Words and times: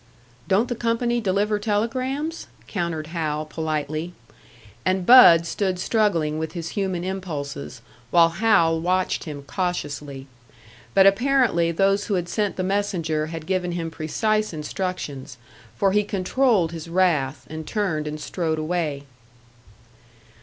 "Don't 0.47 0.67
the 0.67 0.73
company 0.73 1.21
deliver 1.21 1.59
telegrams?" 1.59 2.47
countered 2.65 3.05
Hal, 3.05 3.45
politely. 3.45 4.13
And 4.83 5.05
Bud 5.05 5.45
stood 5.45 5.77
struggling 5.77 6.39
with 6.39 6.53
his 6.53 6.69
human 6.69 7.03
impulses, 7.03 7.83
while 8.09 8.29
Hal 8.29 8.79
watched 8.81 9.25
him 9.25 9.43
cautiously. 9.43 10.25
But 10.95 11.05
apparently 11.05 11.71
those 11.71 12.05
who 12.05 12.15
had 12.15 12.27
sent 12.29 12.55
the 12.55 12.63
messenger 12.63 13.27
had 13.27 13.45
given 13.45 13.73
him 13.73 13.91
precise 13.91 14.53
instructions; 14.53 15.37
for 15.77 15.91
he 15.91 16.03
controlled 16.03 16.71
his 16.71 16.89
wrath, 16.89 17.45
and 17.47 17.67
turned 17.67 18.07
and 18.07 18.19
strode 18.19 18.57
away. 18.57 19.03